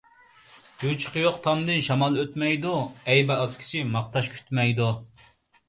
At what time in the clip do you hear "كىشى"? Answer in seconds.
3.63-3.85